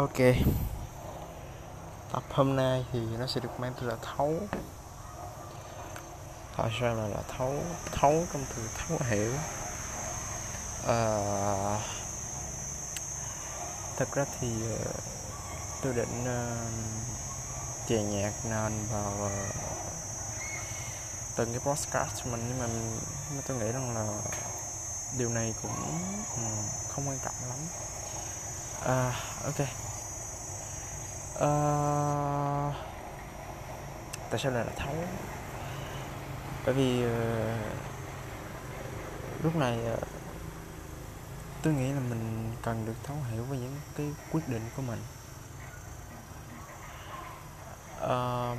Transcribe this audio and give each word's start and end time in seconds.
Ok. 0.00 0.18
Tập 2.12 2.22
hôm 2.30 2.56
nay 2.56 2.84
thì 2.92 3.00
nó 3.18 3.26
sẽ 3.26 3.40
được 3.40 3.60
mang 3.60 3.72
từ 3.80 3.86
là 3.86 3.96
thấu. 4.02 4.34
Tại 6.56 6.70
sao 6.80 6.94
là 6.94 7.08
là 7.08 7.22
thấu? 7.36 7.54
Thấu 7.92 8.26
trong 8.32 8.44
từ 8.56 8.68
thấu 8.78 8.98
hiểu. 9.10 9.32
À, 10.86 10.96
Thật 13.96 14.08
ra 14.14 14.24
thì 14.40 14.48
ờ, 14.70 14.92
tôi 15.82 15.92
định 15.94 16.22
uh, 16.22 17.88
chè 17.88 18.02
nhạc 18.02 18.32
nền 18.44 18.86
vào 18.92 19.12
uh, 19.26 19.54
từng 21.36 21.50
cái 21.50 21.60
podcast 21.60 22.24
của 22.24 22.30
mình 22.30 22.44
nhưng 22.48 22.58
mà, 22.58 22.66
mà 23.36 23.42
tôi 23.46 23.56
nghĩ 23.56 23.72
rằng 23.72 23.94
là 23.94 24.06
điều 25.18 25.28
này 25.28 25.54
cũng 25.62 25.72
um, 26.36 26.68
không 26.88 27.08
quan 27.08 27.18
trọng 27.24 27.34
lắm. 27.48 27.58
À, 28.84 29.14
ok 29.44 29.89
uh, 31.44 32.74
tại 34.30 34.40
sao 34.40 34.52
lại 34.52 34.64
là 34.64 34.72
thấu 34.76 34.94
bởi 36.64 36.74
vì 36.74 37.04
uh, 37.04 37.10
lúc 39.42 39.56
này 39.56 39.78
uh, 39.92 39.98
tôi 41.62 41.74
nghĩ 41.74 41.92
là 41.92 42.00
mình 42.00 42.52
cần 42.62 42.86
được 42.86 42.94
thấu 43.04 43.16
hiểu 43.30 43.44
với 43.44 43.58
những 43.58 43.76
cái 43.96 44.06
quyết 44.32 44.48
định 44.48 44.62
của 44.76 44.82
mình. 44.82 44.98
Uh, 47.96 48.58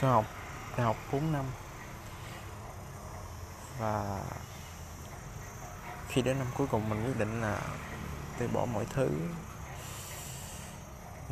tôi 0.00 0.10
học 0.10 0.24
đại 0.76 0.86
học 0.86 0.96
4 1.12 1.32
năm. 1.32 1.44
Và 3.78 4.20
khi 6.08 6.22
đến 6.22 6.38
năm 6.38 6.46
cuối 6.56 6.66
cùng 6.66 6.88
mình 6.88 7.04
quyết 7.04 7.18
định 7.18 7.40
là 7.40 7.60
từ 8.38 8.48
bỏ 8.48 8.64
mọi 8.64 8.86
thứ 8.90 9.08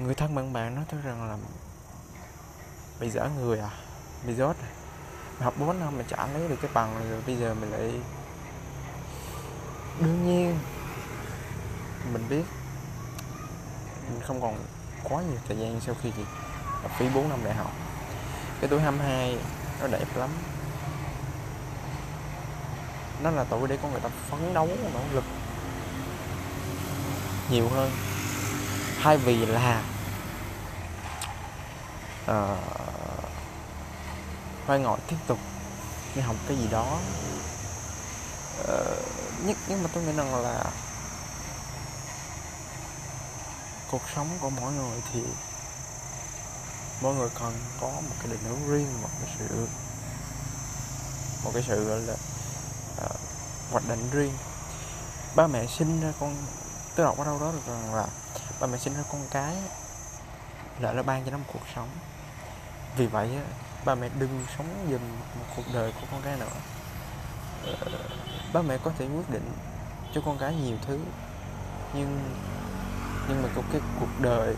người 0.05 0.15
thân 0.15 0.35
bạn 0.35 0.53
bạn 0.53 0.75
nói 0.75 0.85
tôi 0.91 1.01
rằng 1.01 1.29
là 1.29 1.37
mày 3.01 3.11
dở 3.11 3.29
người 3.39 3.59
à 3.59 3.71
mày 4.27 4.35
dốt 4.35 4.57
à. 4.63 4.71
Mày 5.39 5.45
học 5.45 5.55
4 5.59 5.81
năm 5.81 5.99
mà 5.99 6.05
chả 6.09 6.27
lấy 6.27 6.49
được 6.49 6.57
cái 6.63 6.71
bằng 6.75 7.11
rồi 7.11 7.21
bây 7.27 7.37
giờ 7.37 7.55
mình 7.55 7.71
lại 7.71 7.93
đương 10.01 10.27
nhiên 10.27 10.59
mình 12.13 12.25
biết 12.29 12.45
mình 14.11 14.21
không 14.27 14.41
còn 14.41 14.59
quá 15.05 15.23
nhiều 15.23 15.39
thời 15.49 15.57
gian 15.57 15.81
sau 15.81 15.95
khi 16.03 16.13
gì 16.17 16.25
phí 16.99 17.09
4 17.15 17.29
năm 17.29 17.39
đại 17.45 17.55
học. 17.55 17.73
Cái 18.61 18.71
tuổi 18.71 18.81
22 18.81 19.39
nó 19.81 19.87
đẹp 19.87 20.17
lắm. 20.17 20.31
Nó 23.23 23.31
là 23.31 23.45
tuổi 23.45 23.69
để 23.69 23.79
con 23.83 23.93
người 23.93 24.01
ta 24.01 24.09
phấn 24.31 24.55
đấu, 24.55 24.69
nỗ 24.95 25.01
lực 25.13 25.25
nhiều 27.51 27.69
hơn. 27.69 27.91
Thay 29.03 29.17
vì 29.17 29.47
là 29.47 29.83
Ờ, 32.31 32.57
uh, 34.75 34.81
ngồi 34.81 34.99
tiếp 35.09 35.17
tục. 35.27 35.39
Đi 36.15 36.21
học 36.21 36.37
cái 36.49 36.57
gì 36.57 36.69
đó. 36.71 36.99
Uh, 38.61 38.67
nhất 39.47 39.57
nhưng 39.69 39.83
mà 39.83 39.91
tôi 39.95 40.05
nghĩ 40.05 40.13
rằng 40.13 40.43
là 40.43 40.65
cuộc 43.91 44.03
sống 44.15 44.29
của 44.41 44.51
mỗi 44.51 44.73
người 44.73 45.01
thì 45.13 45.23
mỗi 47.03 47.15
người 47.15 47.29
cần 47.35 47.53
có 47.81 47.87
một 47.87 48.15
cái 48.19 48.29
định 48.31 48.45
hướng 48.49 48.71
riêng 48.71 49.03
một 49.03 49.09
cái 49.21 49.37
sự 49.39 49.67
một 51.45 51.51
cái 51.55 51.65
sự 51.69 51.85
gọi 51.85 52.01
là 52.01 52.15
uh, 53.05 53.17
hoạch 53.71 53.89
định 53.89 54.11
riêng. 54.11 54.33
Ba 55.37 55.47
mẹ 55.47 55.67
sinh 55.67 56.01
ra 56.01 56.13
con 56.21 56.37
tôi 56.95 57.07
đọc 57.07 57.19
ở 57.19 57.25
đâu 57.25 57.39
đó 57.41 57.53
được 57.53 57.67
rằng 57.67 57.95
là 57.95 58.07
ba 58.61 58.67
mẹ 58.67 58.79
sinh 58.79 58.95
ra 58.95 59.03
con 59.13 59.27
cái 59.31 59.57
là 60.81 60.93
nó 60.93 61.03
ban 61.03 61.25
cho 61.25 61.31
nó 61.31 61.39
một 61.39 61.45
cuộc 61.53 61.67
sống 61.75 61.89
vì 62.97 63.07
vậy 63.07 63.31
ba 63.85 63.95
mẹ 63.95 64.09
đừng 64.19 64.45
sống 64.59 64.87
dùm 64.91 65.01
một 65.39 65.45
cuộc 65.57 65.63
đời 65.75 65.93
của 66.01 66.07
con 66.11 66.21
cái 66.23 66.37
nữa. 66.37 66.47
Ờ, 67.67 67.75
ba 68.53 68.63
mẹ 68.63 68.79
có 68.85 68.91
thể 68.99 69.07
quyết 69.07 69.31
định 69.31 69.53
cho 70.15 70.21
con 70.21 70.39
cái 70.39 70.55
nhiều 70.55 70.77
thứ 70.87 70.99
nhưng 71.95 72.21
nhưng 73.29 73.43
mà 73.43 73.49
cuộc 73.55 73.65
cái 73.73 73.81
cuộc 74.01 74.21
đời 74.21 74.55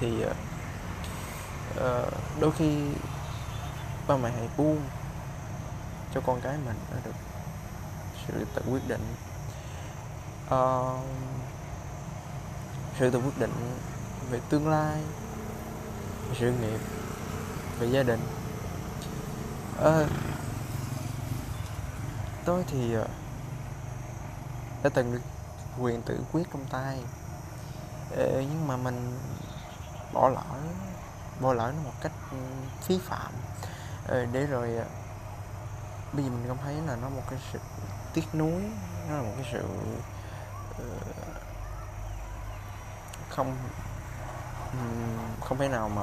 thì 0.00 0.24
uh, 0.24 2.12
đôi 2.40 2.52
khi 2.52 2.78
ba 4.08 4.16
mẹ 4.16 4.30
hãy 4.30 4.48
buông 4.56 4.80
cho 6.14 6.20
con 6.26 6.40
cái 6.40 6.56
mình 6.66 6.76
nó 6.90 6.96
được 7.04 7.14
sự 8.26 8.46
tự 8.54 8.62
quyết 8.70 8.88
định. 8.88 9.14
Uh, 10.54 11.04
sự 12.98 13.10
tự 13.10 13.18
quyết 13.18 13.38
định 13.38 13.78
về 14.30 14.40
tương 14.48 14.68
lai 14.68 15.02
về 16.28 16.36
sự 16.40 16.52
nghiệp 16.52 16.80
về 17.78 17.86
gia 17.86 18.02
đình. 18.02 18.20
À, 19.82 20.06
tôi 22.44 22.64
thì 22.66 22.94
ờ, 22.94 23.06
đã 24.82 24.90
từng 24.94 25.12
được 25.12 25.20
quyền 25.80 26.02
tự 26.02 26.20
quyết 26.32 26.42
trong 26.52 26.64
tay. 26.70 26.98
À, 28.16 28.26
nhưng 28.34 28.68
mà 28.68 28.76
mình 28.76 29.18
bỏ 30.12 30.28
lỡ 30.28 30.42
bỏ 31.40 31.52
lỡ 31.52 31.72
nó 31.76 31.82
một 31.84 31.94
cách 32.00 32.12
ừ, 32.30 32.36
phí 32.82 32.98
phạm. 32.98 33.32
À, 34.08 34.26
để 34.32 34.46
rồi 34.46 34.68
bây 36.12 36.24
giờ 36.24 36.30
mình 36.30 36.44
không 36.48 36.58
thấy 36.64 36.74
là 36.86 36.96
nó 36.96 37.08
một 37.08 37.22
cái 37.30 37.38
sự 37.52 37.58
tiếc 38.14 38.34
nuối 38.34 38.62
nó 39.08 39.16
là 39.16 39.22
một 39.22 39.32
cái 39.36 39.46
sự 39.52 39.62
không 43.28 43.56
không 45.40 45.58
thể 45.58 45.68
nào 45.68 45.88
mà 45.88 46.02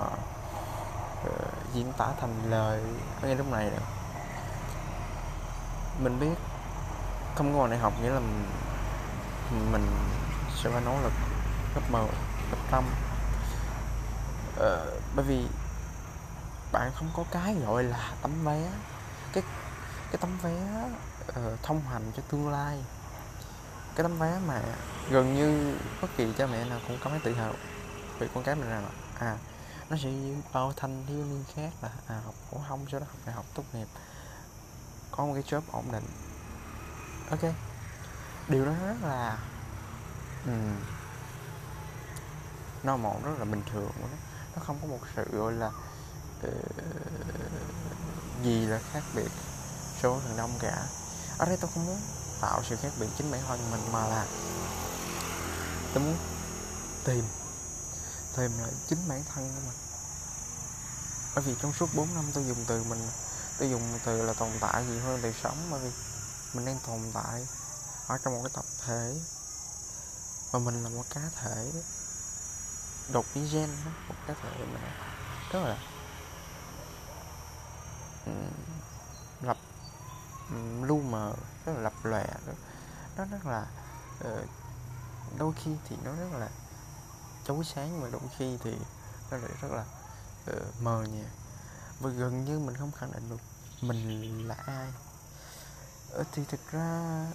diễn 1.76 1.94
tả 1.98 2.08
thành 2.22 2.50
lời 2.50 2.82
ở 3.22 3.28
ngay 3.28 3.36
lúc 3.36 3.52
này 3.52 3.70
được 3.70 3.86
mình 6.00 6.20
biết 6.20 6.36
không 7.36 7.58
có 7.58 7.68
đại 7.68 7.80
học 7.80 7.94
nghĩa 8.02 8.10
là 8.10 8.20
mình, 8.20 9.72
mình 9.72 9.88
sẽ 10.56 10.70
phải 10.70 10.82
nỗ 10.86 11.02
lực 11.04 11.14
gấp 11.76 11.82
mờ 11.92 12.06
gấp 12.52 12.58
trăm 12.72 12.84
ờ, 14.58 14.92
bởi 15.16 15.26
vì 15.26 15.46
bạn 16.72 16.92
không 16.96 17.10
có 17.16 17.24
cái 17.32 17.56
gọi 17.56 17.84
là 17.84 18.14
tấm 18.22 18.32
vé 18.44 18.70
cái 19.34 19.44
cái 20.12 20.18
tấm 20.22 20.38
vé 20.42 20.54
uh, 21.30 21.64
thông 21.64 21.82
hành 21.82 22.12
cho 22.18 22.24
tương 22.30 22.52
lai. 22.52 22.84
Cái 23.96 24.04
tấm 24.04 24.20
vé 24.20 24.40
mà 24.48 24.62
gần 25.10 25.36
như 25.36 25.78
bất 26.02 26.08
kỳ 26.18 26.28
cha 26.38 26.48
mẹ 26.48 26.66
nào 26.66 26.80
cũng 26.88 26.98
có 27.04 27.10
cái 27.10 27.20
tự 27.24 27.34
hào 27.34 27.54
về 28.20 28.28
con 28.34 28.44
cái 28.44 28.56
mình 28.56 28.70
rằng 28.70 28.84
là 28.84 28.90
à 29.28 29.38
nó 29.90 29.98
sẽ 30.04 30.12
như 30.12 30.36
bao 30.54 30.74
thanh 30.76 31.06
thiếu 31.08 31.18
niên 31.18 31.44
khác 31.56 31.72
là 31.82 31.90
à 32.08 32.22
học 32.26 32.36
phổ 32.52 32.58
thông 32.68 32.86
sau 32.92 33.00
đó 33.00 33.06
học 33.10 33.18
đại 33.26 33.36
học 33.36 33.46
tốt 33.54 33.64
nghiệp. 33.74 33.88
Có 35.12 35.26
một 35.26 35.34
cái 35.34 35.44
job 35.44 35.62
ổn 35.72 35.92
định. 35.92 36.06
Ok. 37.30 37.54
Điều 38.48 38.66
đó 38.66 38.72
rất 38.88 38.96
là 39.02 39.38
um, 40.46 40.76
nó 42.84 42.98
một 42.98 43.20
rất 43.24 43.40
là 43.40 43.46
bình 43.46 43.64
thường 43.72 43.92
nó 44.56 44.62
không 44.66 44.78
có 44.82 44.88
một 44.88 45.00
sự 45.16 45.26
gọi 45.32 45.54
là 45.54 45.72
uh, 46.48 46.54
gì 48.44 48.66
là 48.66 48.80
khác 48.92 49.04
biệt 49.16 49.32
số 50.02 50.20
thằng 50.20 50.38
đông 50.38 50.52
cả. 50.60 50.86
Ở 51.38 51.46
đây 51.46 51.58
tôi 51.62 51.70
không 51.74 51.86
muốn 51.86 52.00
tạo 52.42 52.62
sự 52.64 52.76
khác 52.76 52.92
biệt 53.00 53.08
chính 53.18 53.32
bản 53.32 53.42
thân 53.48 53.72
mình 53.72 53.82
mà 53.92 54.08
là 54.08 54.26
tôi 55.94 56.04
muốn 56.04 56.16
tìm 57.04 57.24
thêm 58.36 58.52
là 58.60 58.68
chính 58.88 59.00
bản 59.08 59.24
thân 59.34 59.54
của 59.56 59.62
mình. 59.68 59.78
Bởi 61.36 61.44
vì 61.44 61.56
trong 61.62 61.74
suốt 61.74 61.90
4 61.96 62.16
năm 62.16 62.26
tôi 62.34 62.46
dùng 62.48 62.66
từ 62.68 62.84
mình, 62.84 63.10
tôi 63.60 63.70
dùng 63.70 64.00
từ 64.06 64.22
là 64.22 64.34
tồn 64.34 64.50
tại 64.62 64.86
gì 64.88 65.00
hơn 65.00 65.20
từ 65.24 65.34
sống, 65.44 65.68
bởi 65.72 65.80
vì 65.80 65.90
mình 66.54 66.66
đang 66.66 66.80
tồn 66.88 67.00
tại 67.14 67.48
ở 68.08 68.18
trong 68.24 68.34
một 68.34 68.42
cái 68.44 68.52
tập 68.56 68.66
thể. 68.86 69.16
Và 70.52 70.60
mình 70.60 70.84
là 70.84 70.90
một 70.90 71.04
cá 71.10 71.22
thể 71.42 71.72
đột 73.14 73.26
biến 73.36 73.50
gen 73.54 73.70
một 74.08 74.16
cá 74.28 74.34
thể 74.34 74.66
mà 74.74 74.80
rất 75.52 75.60
là 75.60 75.78
lập 79.42 79.58
lu 80.82 81.02
mờ, 81.02 81.34
rất 81.66 81.74
là 81.74 81.82
lập 81.82 81.94
lòe, 82.04 82.28
nó 83.18 83.26
rất 83.26 83.46
là 83.46 83.66
ờ, 84.20 84.46
đôi 85.38 85.54
khi 85.64 85.72
thì 85.90 85.96
nó 86.04 86.12
rất 86.12 86.40
là 86.40 86.50
chói 87.46 87.64
sáng 87.76 88.02
mà 88.02 88.08
đôi 88.12 88.22
khi 88.38 88.58
thì 88.64 88.78
nó 89.32 89.38
lại 89.38 89.52
rất 89.62 89.72
là 89.72 89.86
uh, 90.52 90.82
mờ 90.82 91.04
nhạt. 91.04 91.32
Và 92.00 92.10
gần 92.10 92.46
như 92.46 92.60
mình 92.60 92.78
không 92.78 92.92
khẳng 92.92 93.12
định 93.12 93.30
được 93.30 93.42
mình 93.82 94.48
là 94.48 94.56
ai. 94.66 94.94
Ờ, 96.12 96.24
thì 96.32 96.44
thực 96.48 96.72
ra 96.72 97.26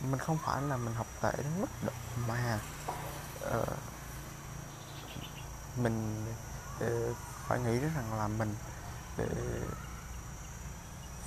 mình 0.00 0.18
không 0.18 0.38
phải 0.44 0.62
là 0.62 0.76
mình 0.76 0.94
học 0.94 1.06
tệ 1.20 1.32
đến 1.36 1.60
mức 1.60 1.66
độ 1.86 1.92
mà 2.28 2.60
uh, 3.58 3.68
mình 5.76 6.26
uh, 6.84 7.16
phải 7.46 7.60
nghĩ 7.60 7.78
rằng 7.78 8.18
là 8.18 8.28
mình 8.28 8.54
uh, 9.22 9.28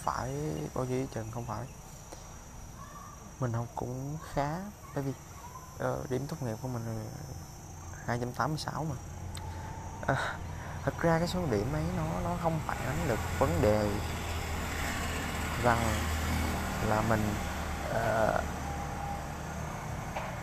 phải 0.04 0.56
bao 0.74 0.86
nhiêu 0.86 1.08
trần 1.14 1.32
không 1.32 1.46
phải. 1.46 1.66
Mình 3.40 3.54
học 3.54 3.68
cũng 3.76 4.18
khá 4.34 4.60
bởi 4.96 5.04
vì 5.04 5.12
uh, 5.12 5.31
Ờ, 5.82 6.04
điểm 6.10 6.28
tốt 6.28 6.38
nghiệp 6.42 6.56
của 6.62 6.68
mình 6.68 7.10
286 8.06 8.86
mà. 8.90 8.96
À, 10.08 10.36
thật 10.84 10.94
ra 11.02 11.20
cái 11.20 11.28
số 11.28 11.40
điểm 11.52 11.74
ấy 11.74 11.84
nó 11.98 12.04
nó 12.24 12.38
không 12.44 12.60
phản 12.66 12.78
ánh 12.78 13.08
được 13.08 13.20
vấn 13.40 13.62
đề 13.62 13.90
rằng 15.64 15.78
là 16.90 17.02
mình 17.02 17.34
uh, 17.90 18.44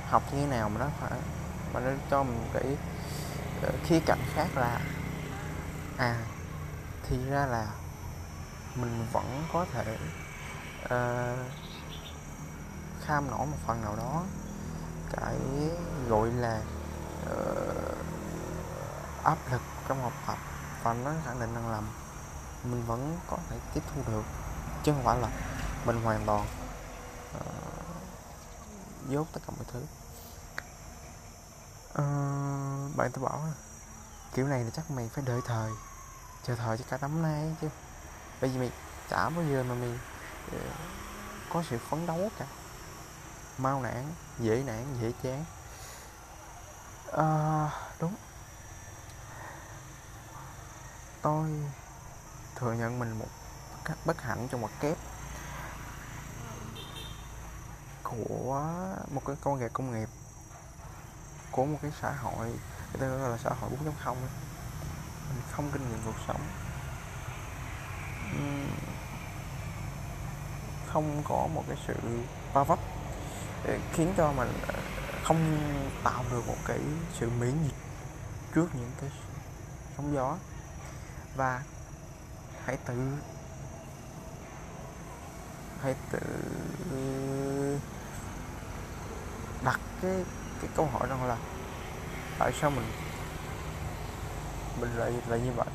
học 0.09 0.23
như 0.33 0.41
thế 0.41 0.47
nào 0.47 0.69
mà 0.69 0.81
nó 0.81 0.87
phải 1.01 1.19
mà 1.73 1.81
nó 1.81 1.91
cho 2.11 2.23
mình 2.23 2.49
cái 2.55 2.77
uh, 3.69 3.75
khía 3.85 4.01
cạnh 4.07 4.21
khác 4.35 4.49
là 4.55 4.81
à 5.97 6.17
thì 7.09 7.17
ra 7.31 7.47
là 7.47 7.67
mình 8.75 9.07
vẫn 9.13 9.45
có 9.53 9.67
thể 9.73 9.99
uh, 10.85 11.39
kham 13.07 13.31
nổi 13.31 13.47
một 13.47 13.57
phần 13.67 13.83
nào 13.83 13.97
đó 13.97 14.23
cái 15.11 15.39
gọi 16.09 16.31
là 16.31 16.63
uh, 17.23 17.99
áp 19.25 19.39
lực 19.51 19.61
trong 19.89 20.03
học 20.03 20.13
tập 20.27 20.39
và 20.83 20.95
nó 20.95 21.13
khẳng 21.25 21.41
định 21.41 21.55
rằng 21.55 21.69
là 21.69 21.81
mình 22.65 22.85
vẫn 22.87 23.19
có 23.31 23.37
thể 23.51 23.57
tiếp 23.75 23.81
thu 23.95 24.03
được 24.07 24.23
chứ 24.83 24.93
không 24.93 25.05
phải 25.05 25.19
là 25.19 25.29
mình 25.85 26.03
hoàn 26.03 26.27
toàn 26.27 26.47
uh, 27.37 27.43
dốt 29.09 29.27
tất 29.33 29.41
cả 29.47 29.53
mọi 29.57 29.67
thứ. 29.73 29.83
Uh, 31.93 32.97
bạn 32.97 33.11
tôi 33.13 33.25
bảo 33.25 33.43
kiểu 34.35 34.47
này 34.47 34.65
thì 34.65 34.71
chắc 34.75 34.91
mày 34.91 35.11
phải 35.15 35.25
đợi 35.27 35.41
thời 35.45 35.73
chờ 36.43 36.55
thời 36.55 36.79
cho 36.79 36.85
cả 36.91 36.97
tấm 36.97 37.23
nay 37.23 37.57
chứ. 37.61 37.69
Bởi 38.41 38.51
vì 38.51 38.59
mày 38.59 38.71
chả 39.11 39.29
bao 39.31 39.45
giờ 39.45 39.65
mà 39.69 39.75
mày 39.75 39.99
uh, 40.57 40.63
có 41.53 41.63
sự 41.71 41.79
phấn 41.91 42.07
đấu 42.07 42.31
cả 42.39 42.47
mau 43.59 43.83
nản 43.83 44.05
dễ 44.39 44.63
nản 44.67 44.85
dễ 45.03 45.13
chán. 45.23 45.45
À, 47.13 47.71
đúng. 48.01 48.15
Tôi 51.23 51.51
thừa 52.57 52.73
nhận 52.73 52.99
mình 52.99 53.19
một 53.19 53.29
cách 53.85 53.97
bất 54.05 54.23
hạnh 54.23 54.49
trong 54.51 54.61
mặt 54.61 54.71
kép 54.81 54.97
của 58.03 58.63
một 59.11 59.23
cái 59.27 59.37
con 59.41 59.59
nghệ 59.59 59.69
công 59.73 59.93
nghiệp 59.93 60.09
của 61.51 61.65
một 61.65 61.79
cái 61.83 61.91
xã 62.03 62.13
hội 62.13 62.47
người 62.93 63.01
ta 63.01 63.07
gọi 63.07 63.31
là 63.31 63.39
xã 63.45 63.51
hội 63.61 63.71
4.0 64.05 64.15
mình 64.15 65.43
không 65.51 65.71
kinh 65.73 65.89
nghiệm 65.89 66.03
cuộc 66.05 66.19
sống. 66.27 66.41
Không 70.93 71.23
có 71.29 71.49
một 71.55 71.65
cái 71.69 71.77
sự 71.87 71.95
bao 72.55 72.65
vấp 72.65 72.79
khiến 73.93 74.13
cho 74.17 74.33
mình 74.33 74.53
ờ, 74.67 74.75
không 75.23 75.59
tạo 76.05 76.25
được 76.31 76.47
một 76.47 76.57
cái 76.67 76.79
sự 77.19 77.31
miễn 77.41 77.55
dịch 77.65 77.77
trước 78.55 78.69
những 78.75 78.91
cái 79.01 79.11
sóng 79.97 80.15
gió. 80.15 80.37
Và 81.37 81.63
hãy 82.65 82.77
tự 82.77 82.95
hãy 85.83 85.95
tự 86.11 86.21
đặt 89.65 89.81
cái 90.03 90.25
cái 90.61 90.71
câu 90.77 90.87
hỏi 90.87 91.09
rằng 91.09 91.25
là 91.25 91.37
tại 92.39 92.53
sao 92.61 92.71
mình 92.71 92.87
mình 94.81 94.91
lại 94.97 95.13
lại 95.29 95.41
như 95.41 95.53
vậy? 95.53 95.67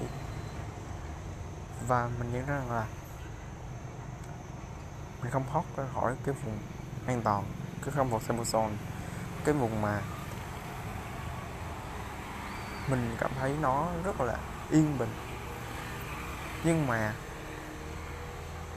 Và 1.87 2.09
mình 2.19 2.33
nhận 2.33 2.45
ra 2.45 2.55
rằng 2.55 2.71
là 2.71 2.85
mình 5.21 5.31
không 5.31 5.43
thoát 5.51 5.63
ra 5.77 5.83
khỏi 5.93 6.15
cái 6.25 6.35
vùng 6.43 6.57
an 7.07 7.21
toàn 7.23 7.43
cái 7.85 7.93
không 7.95 8.09
vào 8.09 8.19
Samsung. 8.19 8.77
Cái 9.45 9.53
vùng 9.53 9.81
mà 9.81 10.01
mình 12.89 13.15
cảm 13.19 13.31
thấy 13.39 13.55
nó 13.61 13.87
rất 14.03 14.21
là 14.21 14.37
yên 14.71 14.97
bình. 14.97 15.09
Nhưng 16.63 16.87
mà 16.87 17.13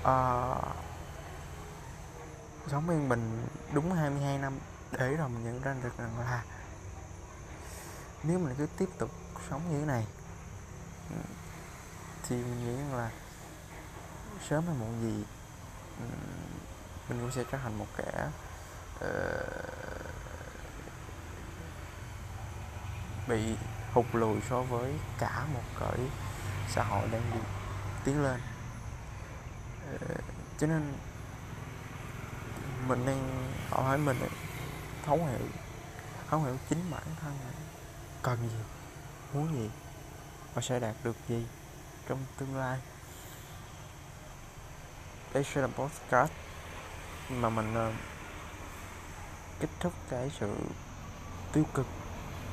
uh, 0.01 0.77
sống 2.71 2.91
yên 2.91 3.09
bình 3.09 3.47
đúng 3.73 3.93
22 3.93 4.39
năm 4.39 4.53
để 4.93 5.17
rồi 5.17 5.29
mình 5.29 5.45
nhận 5.45 5.63
ra 5.63 5.75
được 5.83 5.99
rằng 5.99 6.21
là 6.21 6.43
nếu 8.23 8.39
mình 8.39 8.55
cứ 8.59 8.67
tiếp 8.79 8.89
tục 8.99 9.11
sống 9.51 9.63
như 9.71 9.81
thế 9.81 9.87
này 9.87 10.07
thì 12.29 12.37
mình 12.37 12.65
nghĩ 12.65 12.77
rằng 12.77 12.95
là 12.95 13.11
sớm 14.49 14.67
hay 14.67 14.77
muộn 14.81 15.01
gì 15.03 15.25
mình 17.09 17.21
cũng 17.21 17.31
sẽ 17.31 17.45
trở 17.53 17.59
thành 17.59 17.79
một 17.79 17.87
kẻ 17.97 18.29
Ờ, 19.01 19.43
bị 23.29 23.57
hụt 23.93 24.07
lùi 24.13 24.41
so 24.51 24.63
với 24.63 24.95
cả 25.19 25.47
một 25.55 25.63
cái 25.81 25.99
xã 26.69 26.85
hội 26.85 27.09
đang 27.13 27.23
đi 27.35 27.41
tiến 28.05 28.23
lên. 28.23 28.41
Uh, 29.95 30.25
cho 30.59 30.67
nên 30.67 30.93
mình 32.87 33.07
đang 33.07 33.51
hỏi 33.71 33.99
mình 33.99 34.17
thấu 35.07 35.17
hiểu 35.17 35.49
thấu 36.31 36.43
hiểu 36.43 36.57
chính 36.69 36.91
bản 36.91 37.03
thân 37.21 37.33
mình 37.45 37.55
cần 38.23 38.39
gì 38.43 38.57
muốn 39.35 39.55
gì 39.55 39.71
và 40.55 40.63
sẽ 40.63 40.81
đạt 40.81 40.95
được 41.05 41.17
gì 41.29 41.47
trong 42.09 42.19
tương 42.39 42.57
lai. 42.57 42.79
Đây 45.33 45.45
sẽ 45.45 45.61
là 45.61 45.67
podcast 45.67 46.33
mà 47.29 47.49
mình 47.49 47.89
uh, 47.89 47.95
kết 49.61 49.69
thúc 49.81 49.93
cái 50.11 50.31
sự 50.41 50.57
tiêu 51.53 51.65
cực 51.75 51.87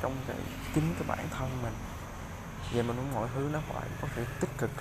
trong 0.01 0.17
cái 0.27 0.37
chính 0.75 0.93
cái 0.93 1.03
bản 1.07 1.27
thân 1.29 1.61
mình. 1.63 1.73
Vậy 2.73 2.83
mình 2.83 2.97
muốn 2.97 3.13
mọi 3.13 3.27
thứ 3.35 3.49
nó 3.53 3.59
phải 3.73 3.87
có 4.01 4.07
sự 4.15 4.25
tích 4.39 4.57
cực. 4.57 4.71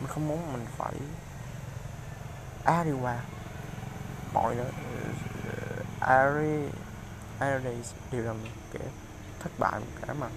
Mình 0.00 0.08
không 0.08 0.28
muốn 0.28 0.52
mình 0.52 0.66
phải 0.76 0.94
a 2.64 2.84
đi 2.84 2.92
qua 2.92 3.18
mọi 4.32 4.54
nó 4.54 4.64
Ari 6.00 6.68
Aries 7.38 7.92
đều 8.10 8.22
là 8.22 8.32
một 8.32 8.48
kẻ 8.72 8.80
thất 9.40 9.50
bại, 9.58 9.80
một 9.80 9.86
cái 10.06 10.16
mà 10.20 10.28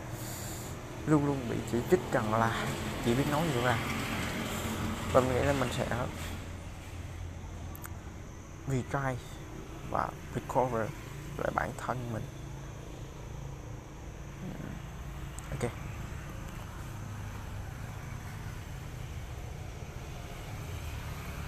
luôn 1.07 1.25
luôn 1.25 1.49
bị 1.49 1.55
chỉ 1.71 1.77
trích 1.91 1.99
rằng 2.11 2.33
là 2.33 2.65
chỉ 3.05 3.15
biết 3.15 3.23
nói 3.31 3.47
nhiều 3.53 3.61
là 3.61 3.79
và 5.13 5.21
mình 5.21 5.33
nghĩ 5.33 5.41
là 5.41 5.53
mình 5.53 5.69
sẽ 5.77 5.87
retry 8.67 9.23
và 9.89 10.09
recover 10.35 10.89
lại 11.37 11.51
bản 11.55 11.71
thân 11.77 12.13
mình. 12.13 12.23
Ok. 15.51 15.71